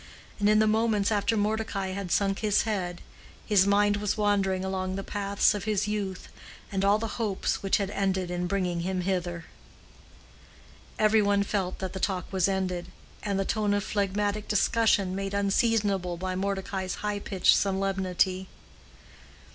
[0.39, 3.01] And in the moments after Mordecai had sunk his head,
[3.45, 6.27] his mind was wandering along the paths of his youth,
[6.71, 9.45] and all the hopes which had ended in bringing him hither.
[10.97, 12.87] Every one felt that the talk was ended,
[13.21, 18.47] and the tone of phlegmatic discussion made unseasonable by Mordecai's high pitched solemnity.